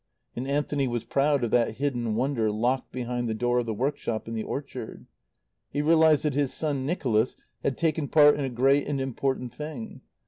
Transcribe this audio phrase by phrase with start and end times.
[0.35, 4.27] And Anthony was proud of that hidden wonder locked behind the door of the workshop
[4.27, 5.05] in the orchard.
[5.69, 10.01] He realized that his son Nicholas had taken part in a great and important thing.